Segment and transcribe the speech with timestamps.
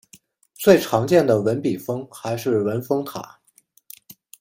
[0.55, 3.39] 最常见的文笔峰还是文峰塔。